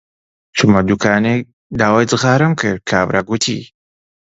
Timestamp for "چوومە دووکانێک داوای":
0.55-2.09